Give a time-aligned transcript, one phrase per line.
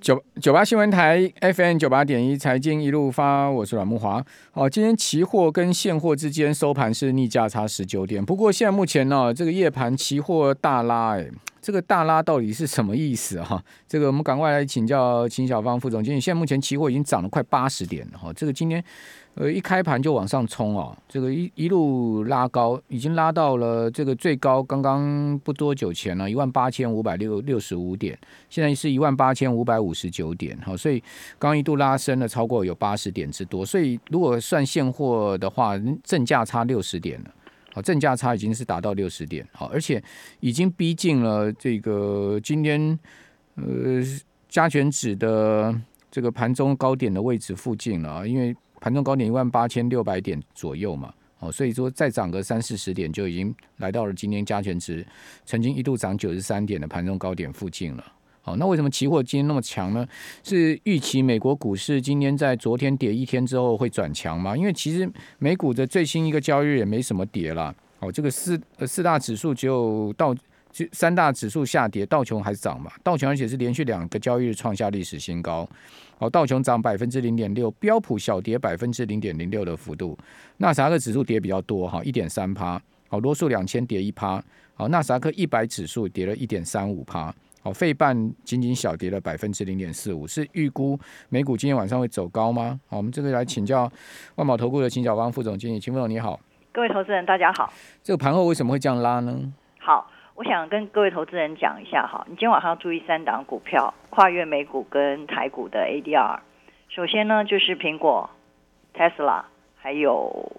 [0.00, 4.24] 九九八新闻台 FM 九八点一财经一路发，我是阮木华。
[4.50, 11.28] 好，今天期货跟现货之间收盘是逆价差十九点，不过现在目前呢，这个夜盘期货大拉，哎，
[11.60, 13.62] 这个大拉到底是什么意思哈？
[13.86, 16.20] 这个我们赶快来请教秦小芳副总经理。
[16.20, 18.82] 现在目前期货已经涨了快八十点了哈，这个今天。
[19.36, 28.18] 呃，一开盘就往上冲哦，这个一一路拉高，已经拉到了这个最高，刚刚不多久前了，一万八千五百六六十五点，
[28.50, 31.02] 现在是一万八千五百五十九点，好，所以
[31.38, 37.30] 刚一度拉升了超过有八十点之多，所以如果算现货的话，正价差六十点了，
[37.72, 40.02] 好，正价差已经是达到六十点，好，而且
[40.40, 42.98] 已经逼近了这个今天
[43.54, 44.02] 呃
[44.48, 45.74] 加权指的
[46.10, 48.54] 这个盘中高点的位置附近了，因为。
[48.80, 55.06] 盘中高点一万八千六百点左右嘛，哦，所以说再涨个三四十点就已经来到了今天加权值
[55.44, 58.04] 曾经一度涨九十三点的盘中高点附近了。
[58.42, 60.06] 好，那为什么期货今天那么强呢？
[60.42, 64.56] 是预期美国股市今天在昨天跌一天之后会转强吗？
[64.56, 65.06] 因为其实
[65.38, 67.74] 美股的最新一个交易日也没什么跌了。
[67.98, 70.34] 哦，这个四呃四大指数只有到
[70.72, 72.90] 就三大指数下跌，道琼还是涨嘛？
[73.02, 75.68] 道琼而且是连续两个交易日创下历史新高。
[76.18, 80.16] 哦，道琼涨百分之零点六，标普小跌百分之零点零六的幅度，
[80.58, 82.80] 纳斯达克指数跌比较多哈，一点三趴。
[83.08, 84.42] 好，罗素两千跌一趴。
[84.74, 87.34] 好，纳斯达克一百指数跌了一点三五趴。
[87.62, 90.98] 好，费半仅仅小跌了百分之零点四五，是预估
[91.30, 92.78] 美股今天晚上会走高吗？
[92.86, 93.90] 好，我们这个来请教
[94.36, 96.38] 万宝投顾的秦小芳副总经理，秦副总你好，
[96.70, 97.72] 各位投资人大家好。
[98.02, 99.52] 这个盘后为什么会这样拉呢？
[99.78, 100.08] 好。
[100.40, 106.38] 我想跟各位投资人讲一下哈，你今天晚上要注意三档股票，跨越美股跟台股的 ADR。
[106.88, 108.30] 首先呢，就是苹果、
[108.94, 109.42] Tesla，
[109.76, 110.50] 还有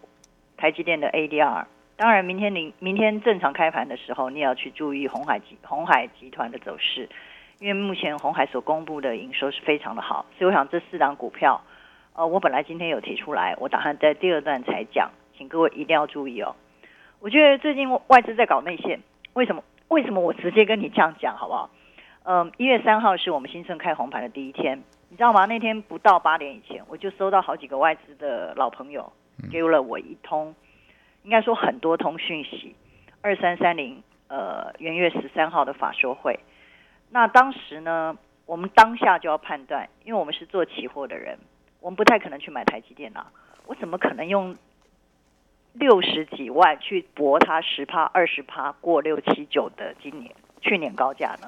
[0.56, 1.66] 台积电的 ADR。
[1.98, 7.10] 当然，明天明明天正常开盘的时候，你也要去注意红海集红海集团的走势，
[7.58, 11.60] 因为目前红海所公布的营收是非常的好，所以我想这四档股票，
[12.14, 16.56] 呃，我本来今天有提出来，我打算在第二段才讲，请各位一定要注意哦。
[17.20, 19.00] 我觉得最近外资在搞内线，
[19.34, 19.64] 为什么？
[19.92, 21.70] 为什么我直接跟你这样讲好不好？
[22.24, 25.46] 嗯，一月三号是我们新春开红盘的第一天，你知道吗？
[25.46, 29.12] 那天不到八点以前，我就收到好几个外资的老朋友
[29.52, 30.56] 给了我一通，
[31.24, 32.74] 应该说很多通讯息。
[33.22, 36.40] 二三三零，呃，元月十三号的法说会。
[37.10, 41.38] 那当时呢，我们当下就要判断，因为我们是做期货的人，
[41.82, 43.30] 我们不太可能去买台积电啊，
[43.66, 44.56] 我怎么可能用？
[45.74, 51.48] 六十几万去搏它十趴二十趴过六七九的今年去年高价呢？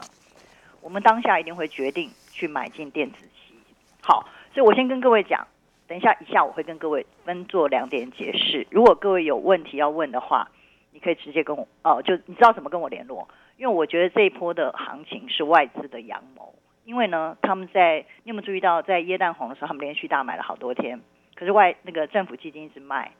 [0.81, 3.55] 我们当下一定会决定去买进电子期。
[4.01, 5.47] 好，所以我先跟各位讲，
[5.87, 8.65] 等一下一下我会跟各位分做两点解释。
[8.69, 10.49] 如果各位有问题要问的话，
[10.91, 13.27] 你可以直接跟我哦，就你知道怎么跟我联络。
[13.57, 16.53] 因为我觉得这一波的行情是外资的阳谋，
[16.85, 20.99] 因为呢，他们在你有没有注意到，在耶诞红的时候，他们连续大买了好多天，
[21.35, 23.11] 可是外那个政府基金一直卖。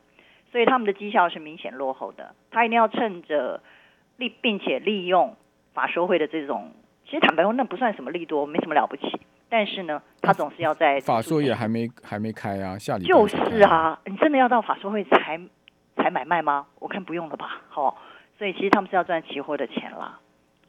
[0.54, 3.60] 所以他们的绩效是明显落后的，他一定要趁着
[4.18, 5.36] 利，并且利用
[5.74, 6.70] 法说会的这种，
[7.04, 9.20] 其实坦白说那不算什么利多，没什么了不起。
[9.50, 15.42] 但是呢，他总是要在法说也还没还没开啊，下礼拜就是啊，你真的要到法说会才
[15.96, 16.68] 才买卖吗？
[16.78, 17.64] 我看不用了吧。
[17.70, 17.98] 好，
[18.38, 20.20] 所以其实他们是要赚期货的钱啦。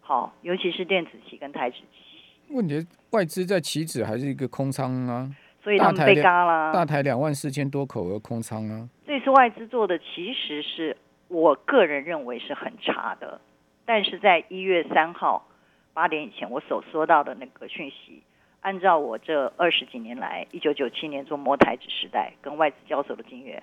[0.00, 2.54] 好，尤其是电子期跟台指期。
[2.54, 5.30] 问题外资在期指还是一个空仓啊。
[5.62, 8.86] 所以他们被嘎了，大台两万四千多口的空仓啊！
[9.14, 10.96] 这次外资做的其实是
[11.28, 13.40] 我个人认为是很差的，
[13.86, 15.46] 但是在一月三号
[15.92, 18.24] 八点以前，我所收到的那个讯息，
[18.60, 23.62] 按照我这二十几年来，一九九七年做摸台指时代跟外资交手的经验，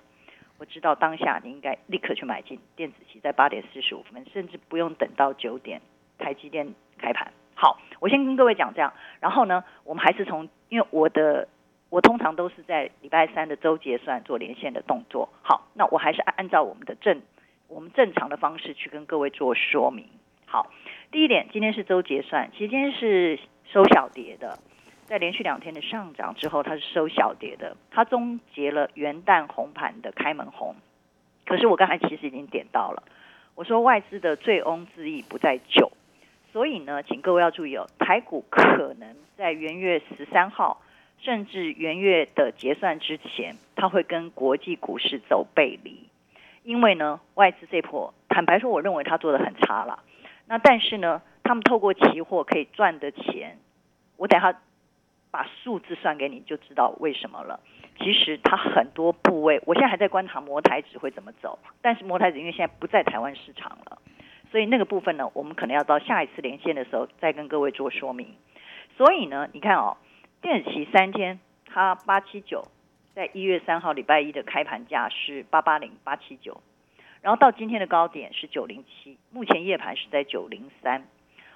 [0.57, 5.81] 我知道当下你应该立刻去买进电子期，在八点四十五分，甚至不用等到九点
[6.17, 7.33] 台积电开盘。
[7.55, 11.49] 好，我先跟各位讲这样，然后呢，我们还是从因为我的。
[11.91, 15.27] 我通常都是在礼拜三的周结算做连线的动作。
[15.43, 17.21] 好，那我还是按按照我们的正
[17.67, 20.07] 我们正常的方式去跟各位做说明。
[20.45, 20.71] 好，
[21.11, 24.57] 第一点，今天是周结算，其实今天是收小跌的，
[25.05, 30.75] 在连续两天的上涨之后，它是收小跌的，它终结了元旦红盘的开门红。
[31.45, 33.03] 可是我刚才其实已经点到了，
[33.53, 35.91] 我说外资的醉翁之意不在酒，
[36.53, 40.80] 所以呢，请各位要注意哦，台股可能在元月十三号。
[41.23, 46.07] 甚至元月的结算之前，它会跟国际股市走背离，
[46.63, 50.03] 因为呢，外资这波坦白说，我认为他做的很差了。
[50.47, 53.59] 那但是呢，他们透过期货可以赚的钱，
[54.17, 54.59] 我等下
[55.29, 57.59] 把数字算给你，就知道为什么了。
[57.99, 64.01] 其实它很多部位，我现在还在观察摩台指会怎么走，但是摩台指因为现在不在台湾市场了，
[64.49, 68.27] 所以那个部分呢，我们可能要到下一次连线的时候再跟各位做说明。
[68.97, 69.97] 所以呢，你看哦。
[70.41, 72.65] 电子期三天，它八七九，
[73.13, 76.59] 在一月三号礼拜一的开盘价是八八零八七九，
[77.21, 81.05] 然后到今天的高点是九零七，目前夜盘是在九零三。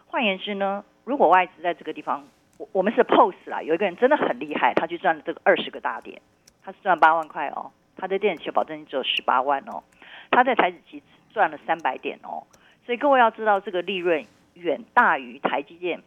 [0.05, 2.27] 换言之呢，如果外资在这个地方，
[2.59, 6.21] 我我们是 POS 啦，有一个人真的很厉害，他去赚了这个二十个大点，
[6.63, 9.81] 他是赚八万块哦，他的电子期保证金只有十八万哦，
[10.29, 11.01] 他在台子期
[11.33, 12.45] 赚了三百点哦，
[12.85, 14.23] 所以各位要知道这个利润
[14.53, 16.03] 远大于台积电。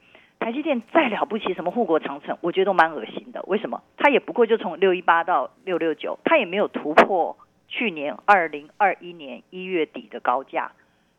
[0.48, 3.42] 台积电再了不起，什么护国长城，我觉得都蛮恶心的。
[3.42, 3.82] 为什么？
[3.98, 7.36] 它也不过就从六一八到六六九，它也没有突破
[7.68, 10.72] 去年二零二一年一月底的高价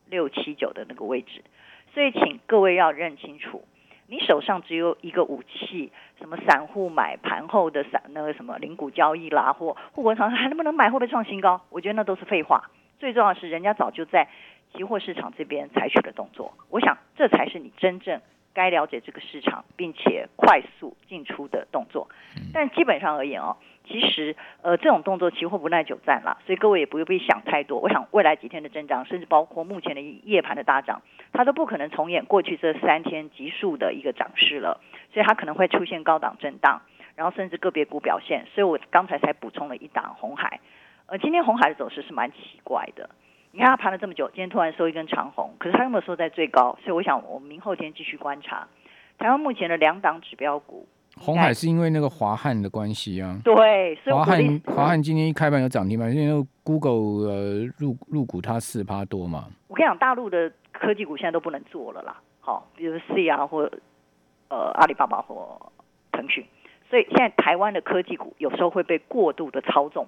[0.09, 1.43] 六七九的那个位置。
[1.93, 3.63] 所以，请各位要认清楚，
[4.07, 11.61] 你手上只有一个武器，什么散户买盘后的散那个什么零股交易啦，或护国长城还能不能买，会不会创新高？
[11.69, 12.71] 我觉得那都是废话。
[12.97, 14.27] 最重要是，人家早就在
[14.73, 16.55] 期货市场这边采取了动作。
[16.71, 18.19] 我想，这才是你真正。
[18.53, 22.09] 该了解这个市场，并且快速进出的动作，
[22.53, 23.57] 但基本上而言哦，
[23.87, 27.79] 其实呃这种动作期货不耐久战啦，所以各位也不必想太多。
[27.79, 31.01] 我想未来几天的增长，甚至包括目前的夜盘的大涨，
[31.31, 34.81] 它都不可能重演过去这三天急速的一个涨势了，
[35.13, 36.81] 所以它可能会出现高档震荡，
[37.15, 38.45] 然后甚至个别股表现。
[38.53, 40.59] 所以我刚才才补充了一档红海，
[41.05, 43.09] 呃，今天红海的走势是蛮奇怪的。
[43.51, 46.77] 你看它盘了这么久，今天突然收一根长红，可是它有没有收在最高？
[46.83, 48.67] 所以我想，我们明后天继续观察
[49.17, 50.87] 台湾目前的两档指标股。
[51.17, 53.37] 红海是因为那个华汉的关系啊。
[53.43, 56.15] 对，所以华汉华汉今天一开盘有涨停板？
[56.15, 59.47] 因为 Google 呃入入股它四趴多嘛。
[59.67, 62.21] 我跟你讲，大陆的科技股现在都不能做了啦。
[62.39, 63.69] 好，比如 C 啊，或
[64.49, 65.59] 呃阿里巴巴或
[66.11, 66.45] 腾讯，
[66.89, 70.07] 所以现在台湾的科技股有时候会被过度的操纵。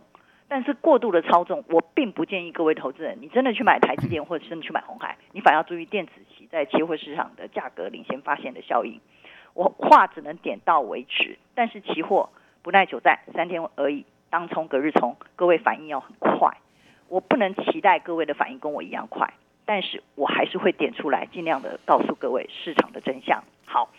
[0.53, 9.00] 但是过度的操纵，我并不建议各位投资人，你真的去买台积电或者真的去买红海，你反而要注意电子期在期货市场的价格领先发现的效应。
[9.53, 12.27] 我话只能点到为止，但是期货
[12.63, 16.57] 不耐久战，三天而已，当冲隔日冲，各位反应要很快。
[17.07, 19.33] 我不能期待各位的反应跟我一样快，
[19.65, 23.42] 但是我还是会点出来，尽量的告诉各位市场的真相。
[23.63, 23.89] 好。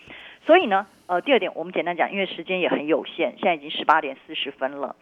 [0.45, 4.95] 所以呢，呃，第二点，我们简单讲，因为时间也很有限，现在已经十八点四十分了。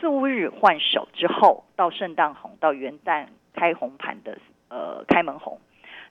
[0.00, 4.38] 四五日换手之后，到圣诞红，到元旦开红盘的
[4.70, 5.60] 呃开门红，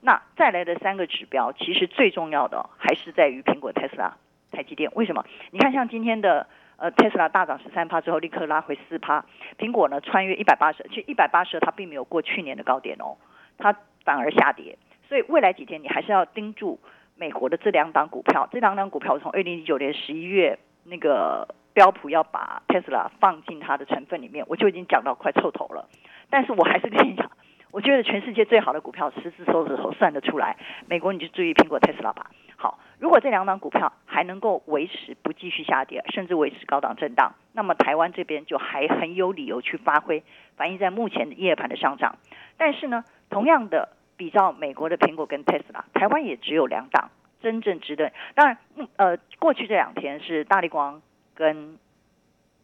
[0.01, 4.15] 那再来的三个指标，其实最重要的还是在于苹果、特斯拉、
[4.51, 4.91] 台积电。
[4.93, 5.25] 为什么？
[5.49, 6.45] 你看，像今天的
[6.77, 9.25] 呃特斯拉大涨十三趴之后，立刻拉回四趴。
[9.57, 13.17] 苹果呢，穿越一百八十，其实一百八十它并没有过去年的高点哦，
[13.57, 14.77] 它反而下跌。
[15.09, 16.79] 所以未来几天你还是要盯住。
[17.21, 25.88] 美国的这两档股票，这两档股票从二零一九年十一月那个标普要把特斯拉放进它的成分里面，我就已经讲到快臭头了。
[26.31, 27.29] 但是我还是跟你讲，
[27.69, 30.57] 我觉得全世界最好的股票，十只手指头算得出来。
[30.88, 32.31] 美国你就注意苹果、特斯拉吧。
[32.56, 40.23] 好，如果这两档股票还能够维持不继续下跌，甚至维持高档震荡，那么台湾这边就还很有理由去发挥，
[40.57, 42.15] 反映在目前的夜盘的上涨。
[42.57, 43.89] 但是呢，同样的。
[44.21, 47.09] 比较美国的苹果跟 Tesla，，台湾也只有两档
[47.41, 48.12] 真正值得。
[48.35, 48.56] 当然，
[48.97, 51.01] 呃，过去这两天是大力光
[51.33, 51.79] 跟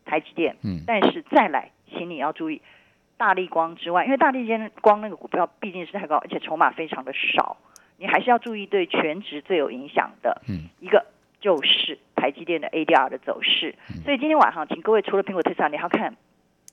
[0.05, 2.61] 台积电，嗯，但是再来，请你要注意
[3.17, 4.47] 大力光之外，因为大力
[4.81, 7.57] 光那个股票毕竟是太高，而且筹码非常的少，
[7.97, 11.07] 你还是要注意对全值最有影响的，嗯，一个
[11.41, 13.73] 就是台积电的 ADR 的走势。
[14.05, 16.15] 所以今天晚上，请各位除了苹果、特斯拉，你要看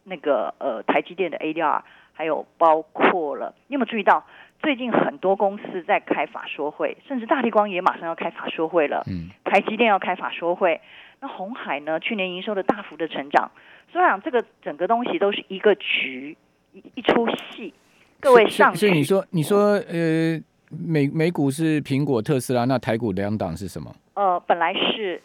[0.04, 1.80] 那个呃台积电的 ADR，
[2.12, 4.26] 还有包括了，你有没有注意到？
[4.64, 9.04] 最近很多公司在开法说会，甚至大地光也马上要开法说会了。
[9.06, 10.80] 嗯，台积电要开法说会，
[11.20, 12.00] 那红海呢？
[12.00, 13.50] 去年营收的大幅的成长，
[13.92, 16.36] 所以讲这个整个东西都是一个局，
[16.72, 17.72] 一一出戏。
[18.20, 20.40] 各位上，所以你说，你说，呃，
[20.70, 23.94] 美美股是苹果、特斯拉，那台股两档是什么？
[24.14, 25.20] 呃，本来是。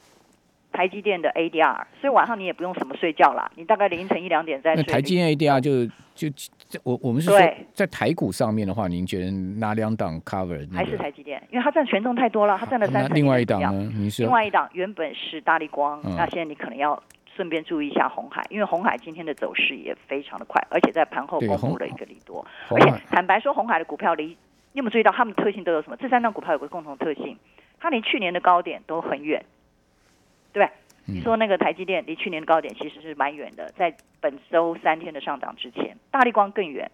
[0.71, 4.83] 台积电的 ADR，所以晚上你也不用什么睡觉啦，你大概凌晨一两点再睡。
[4.85, 5.71] 那台积电 ADR 就
[6.19, 6.27] 就
[6.83, 7.39] 我我们是说
[7.73, 10.69] 在台股上面的话，您觉得哪两档 cover？
[10.75, 13.15] 还是台积电，因为它占权重太多了，它占了三成。
[13.15, 13.71] 另外一档呢？
[13.95, 17.01] 你是另外一档原本是大立光，嗯、那现在你可能要
[17.33, 24.25] 顺便注意一下红海，因为红海今天的走势也非常的快，而且在盘后公布了一个利多，而且坦白说，红海的股票离
[24.73, 25.95] 你有没有注意到它们的特性都有什么？
[25.95, 27.37] 这三档股票有个共同特性，
[27.79, 29.45] 它离去年的高点都很远。
[30.51, 30.69] 对，
[31.13, 36.89] 你说那个台积电离去年的高点其实是蛮远的，在本周三天的上涨之前，大力光更远，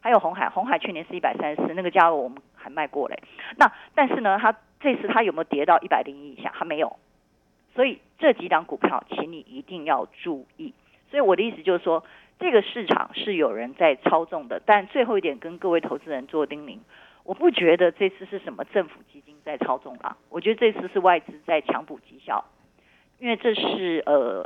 [0.00, 3.22] 还有红海，红海去年是一百三十四，那个价位我们还卖过嘞。
[3.56, 6.52] 那但是呢，它这次它有没有跌到一百零一以下？
[6.54, 6.96] 它没有，
[7.74, 10.74] 所以这几档股票，请你一定要注意。
[11.10, 12.04] 所以我的意思就是说，
[12.38, 14.60] 这个市场是有人在操纵的。
[14.64, 16.78] 但最后一点，跟各位投资人做叮咛，
[17.24, 22.44] 我不觉得这次是什么政府基金在操纵啊，我觉得这次是外资在抢补绩效。
[23.22, 24.44] 因为这是呃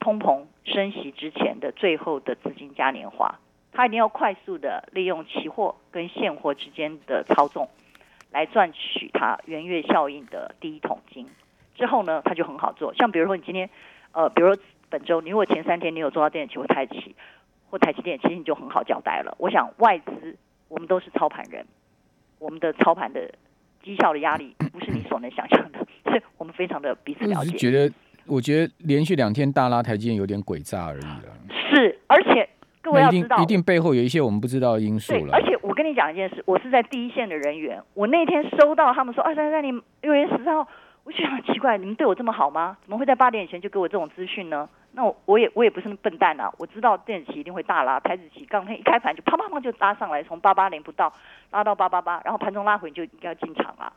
[0.00, 3.38] 通膨升息之前的最后的资金嘉年华，
[3.72, 7.68] 他一定要快速的利用期货跟现货之间的操纵，
[8.32, 11.26] 来赚取它元月效应的第一桶金。
[11.74, 12.94] 之后呢，他就很好做。
[12.94, 13.68] 像比如说你今天
[14.12, 17.14] 呃，比如说本周，你如果前三天你有做到电子期或台期
[17.68, 19.36] 或台积电，其实你就很好交代了。
[19.38, 21.66] 我想外资我们都是操盘人，
[22.38, 23.30] 我们的操盘的。
[23.82, 27.38] 绩效的压力不是你所能想象的， 所以我们非常的彼此了解。
[27.38, 27.88] 我是觉得，
[28.26, 31.32] 我觉得连续两天大拉台积电有点诡诈而已了。
[31.70, 32.48] 是，而且
[32.82, 35.32] 各位要知道，一定背后有一些我们不知道的因素了。
[35.32, 40.68] 而且我跟你讲一件事，我是在第一线的人员，我那天收到他们说二三三零六月十三号，
[41.04, 42.76] 我就想奇怪，你们对我这么好吗？
[42.82, 44.68] 怎么会在八点以前就给我这种资讯呢？
[44.92, 51.12] 那我我也我也不是那么笨蛋啊，我知道电子期一定会大拉，台子期刚一开盘就啪啪啪就拉上来，从八八零不到
[51.50, 53.92] 拉到八八八，然后盘中拉回你就应该要进场了。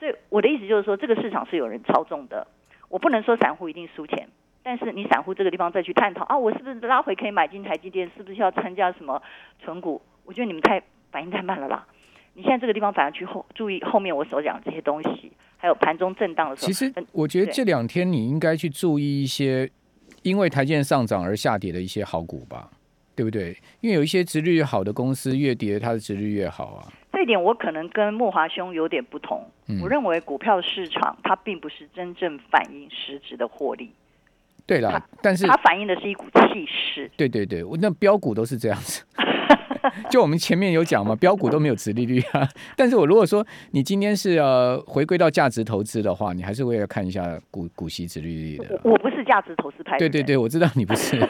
[0.00, 2.46] 所以我的意思就是说，这个市场是有人操纵的。
[2.88, 4.28] 我不能说散户一定输钱，
[4.62, 8.10] 但是你散户这个地方再去探讨啊，我是不是拉回可以买进台积电？
[8.16, 9.22] 是不是要参加什么
[9.62, 10.00] 存股？
[10.24, 11.86] 我觉得你们太反应太慢了啦。
[12.34, 16.66] 你现在这个地方反而去后注意后面我所讲的这些东西，还有盘中震荡的时候。
[16.68, 19.70] 其实我觉得这两天你应该去注意一些。
[20.22, 22.68] 因为台积电上涨而下跌的一些好股吧，
[23.14, 23.56] 对不对？
[23.80, 26.82] 因为有一些殖利率好的公司越跌，它的值率越好啊。
[27.18, 29.44] 这一点我可能跟莫华兄有点不同。
[29.66, 33.90] 嗯、我认为股票市场它并不是真正反映实质的获利。
[34.64, 37.10] 对了，但是它反映的是一股气势。
[37.16, 39.02] 对对对，我那标股都是这样子。
[40.10, 42.46] 就我们前面有讲嘛，标股都没有殖利率啊。
[42.76, 48.80] 但是我如果说你今天是呃回归到价值投资的话，你还是会要看一下股股息殖利率的。
[48.84, 51.20] 我不是价值投资派对对对，我知道你不是。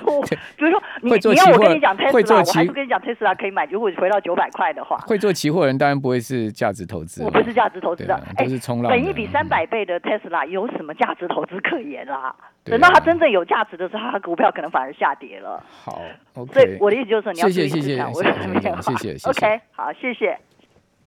[0.57, 3.67] 就是说， 你你要我跟你讲特斯拉，我还不跟你讲特斯拉可以买。
[3.67, 7.23] 如果回到九百块的话，会做期货人当然不会是价值投资。
[7.25, 8.90] 我不是价值投资的，我是冲浪。
[8.93, 12.35] 等一笔三百倍的特斯拉有什么价值投资可言啦？
[12.64, 15.62] 等到它真正有价值的时候，它股票可能反而下跌了。
[15.85, 16.00] 好
[16.35, 16.52] ，OK。
[16.52, 20.38] 所以我的意思就是，你要谢谢谢我有什谢谢？OK，好，谢谢。